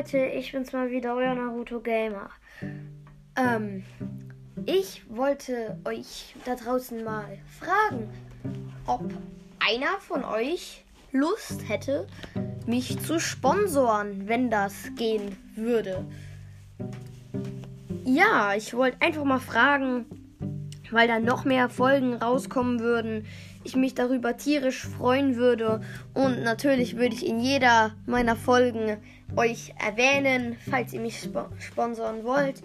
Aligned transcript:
Leute, 0.00 0.18
ich 0.18 0.52
bin's 0.52 0.72
mal 0.72 0.90
wieder, 0.90 1.14
euer 1.14 1.34
Naruto 1.34 1.80
Gamer. 1.80 2.30
Ähm, 3.36 3.84
ich 4.64 5.02
wollte 5.10 5.78
euch 5.84 6.34
da 6.46 6.54
draußen 6.54 7.04
mal 7.04 7.38
fragen, 7.58 8.08
ob 8.86 9.02
einer 9.58 9.98
von 10.00 10.24
euch 10.24 10.84
Lust 11.12 11.68
hätte, 11.68 12.06
mich 12.66 12.98
zu 13.00 13.20
sponsoren, 13.20 14.26
wenn 14.26 14.48
das 14.48 14.90
gehen 14.96 15.36
würde. 15.54 16.06
Ja, 18.04 18.54
ich 18.54 18.72
wollte 18.72 19.02
einfach 19.02 19.24
mal 19.24 19.40
fragen, 19.40 20.06
weil 20.92 21.08
dann 21.08 21.24
noch 21.24 21.44
mehr 21.44 21.68
Folgen 21.68 22.14
rauskommen 22.14 22.80
würden. 22.80 23.26
Ich 23.64 23.76
mich 23.76 23.94
darüber 23.94 24.36
tierisch 24.36 24.86
freuen 24.86 25.36
würde. 25.36 25.80
Und 26.14 26.42
natürlich 26.42 26.96
würde 26.96 27.14
ich 27.14 27.26
in 27.26 27.40
jeder 27.40 27.92
meiner 28.06 28.36
Folgen 28.36 28.98
euch 29.36 29.74
erwähnen, 29.78 30.56
falls 30.70 30.92
ihr 30.92 31.00
mich 31.00 31.18
sp 31.22 31.52
sponsern 31.58 32.24
wollt. 32.24 32.62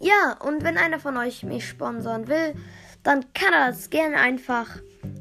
Ja, 0.00 0.36
und 0.44 0.62
wenn 0.62 0.76
einer 0.76 0.98
von 0.98 1.16
euch 1.16 1.42
mich 1.42 1.66
sponsern 1.66 2.28
will, 2.28 2.54
dann 3.02 3.24
kann 3.34 3.52
er 3.52 3.68
das 3.68 3.90
gerne 3.90 4.16
einfach 4.16 4.66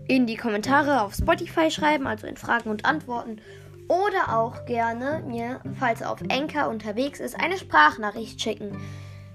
in 0.07 0.25
die 0.25 0.37
Kommentare 0.37 1.01
auf 1.01 1.13
Spotify 1.13 1.71
schreiben, 1.71 2.07
also 2.07 2.27
in 2.27 2.37
Fragen 2.37 2.69
und 2.69 2.85
Antworten. 2.85 3.41
Oder 3.87 4.37
auch 4.37 4.65
gerne 4.65 5.23
mir, 5.27 5.61
falls 5.79 6.01
er 6.01 6.11
auf 6.11 6.21
Enker 6.27 6.69
unterwegs 6.69 7.19
ist, 7.19 7.39
eine 7.39 7.57
Sprachnachricht 7.57 8.41
schicken. 8.41 8.77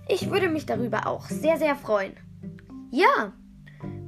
Ich 0.09 0.31
würde 0.31 0.49
mich 0.49 0.67
darüber 0.67 1.07
auch 1.07 1.27
sehr, 1.27 1.57
sehr 1.57 1.77
freuen. 1.77 2.17
Ja, 2.93 3.33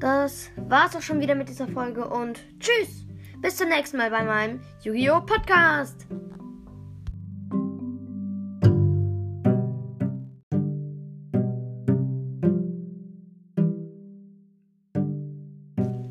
das 0.00 0.50
war's 0.56 0.96
auch 0.96 1.02
schon 1.02 1.20
wieder 1.20 1.36
mit 1.36 1.48
dieser 1.48 1.68
Folge 1.68 2.08
und 2.08 2.40
tschüss. 2.58 3.06
Bis 3.40 3.54
zum 3.54 3.68
nächsten 3.68 3.96
Mal 3.96 4.10
bei 4.10 4.24
meinem 4.24 4.60
Yu-Gi-Oh! 4.82 5.20
Podcast. 5.20 6.08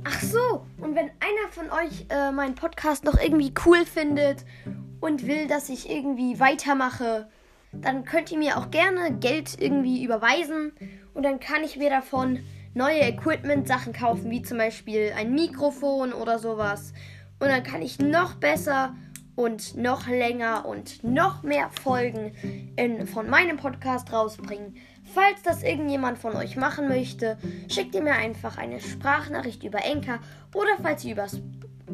Ach 0.06 0.22
so, 0.22 0.66
und 0.78 0.96
wenn 0.96 1.12
einer 1.20 1.50
von 1.52 1.70
euch 1.72 2.06
äh, 2.08 2.32
meinen 2.32 2.56
Podcast 2.56 3.04
noch 3.04 3.20
irgendwie 3.22 3.54
cool 3.66 3.84
findet 3.84 4.46
und 5.02 5.28
will, 5.28 5.48
dass 5.48 5.68
ich 5.68 5.90
irgendwie 5.90 6.40
weitermache, 6.40 7.28
dann 7.74 8.06
könnt 8.06 8.32
ihr 8.32 8.38
mir 8.38 8.58
auch 8.58 8.72
gerne 8.72 9.12
Geld 9.20 9.60
irgendwie 9.60 10.06
überweisen 10.06 10.72
und 11.14 11.24
dann 11.24 11.42
kann 11.42 11.66
ich 11.66 11.76
mir 11.76 11.90
davon 11.90 12.40
neue 12.74 13.02
Equipment-Sachen 13.02 13.94
kaufen, 13.94 14.30
wie 14.32 14.42
zum 14.42 14.58
Beispiel 14.58 15.12
ein 15.16 15.34
Mikrofon 15.34 16.14
oder 16.14 16.40
sowas. 16.40 16.94
Und 17.40 17.50
dann 17.50 17.64
kann 17.64 17.82
ich 17.82 18.00
noch 18.00 18.36
besser 18.36 18.96
und 19.36 19.76
noch 19.76 20.08
länger 20.08 20.66
und 20.66 21.04
noch 21.04 21.44
mehr 21.44 21.70
Folgen 21.70 22.34
in, 22.76 23.08
von 23.08 23.30
meinem 23.30 23.58
Podcast 23.58 24.12
rausbringen. 24.12 24.76
Falls 25.14 25.42
das 25.44 25.64
irgendjemand 25.64 26.20
von 26.20 26.36
euch 26.36 26.56
machen 26.56 26.88
möchte, 26.88 27.38
schickt 27.68 27.96
ihr 27.96 28.02
mir 28.02 28.14
einfach 28.14 28.58
eine 28.58 28.80
Sprachnachricht 28.80 29.64
über 29.64 29.84
Enker 29.84 30.20
oder 30.54 30.78
falls 30.82 31.04
ihr 31.04 31.14
über 31.14 31.28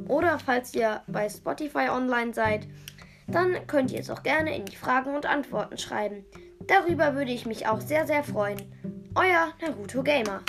oder 0.07 0.39
falls 0.39 0.73
ihr 0.75 1.01
bei 1.07 1.27
Spotify 1.27 1.89
online 1.89 2.33
seid, 2.33 2.67
dann 3.27 3.55
könnt 3.67 3.91
ihr 3.91 3.99
es 3.99 4.09
auch 4.09 4.23
gerne 4.23 4.55
in 4.55 4.65
die 4.65 4.75
Fragen 4.75 5.15
und 5.15 5.25
Antworten 5.25 5.77
schreiben. 5.77 6.25
Darüber 6.67 7.15
würde 7.15 7.31
ich 7.31 7.45
mich 7.45 7.67
auch 7.67 7.81
sehr 7.81 8.05
sehr 8.05 8.23
freuen. 8.23 8.61
Euer 9.15 9.53
Naruto 9.61 10.03
Gamer. 10.03 10.41